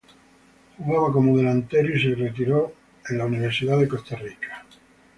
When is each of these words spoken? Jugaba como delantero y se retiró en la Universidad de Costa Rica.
Jugaba 0.79 1.11
como 1.13 1.37
delantero 1.37 1.95
y 1.95 2.01
se 2.01 2.15
retiró 2.15 2.73
en 3.07 3.19
la 3.19 3.25
Universidad 3.27 3.77
de 3.77 3.87
Costa 3.87 4.15
Rica. 4.15 4.65